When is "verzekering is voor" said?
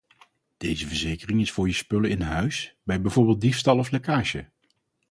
0.87-1.67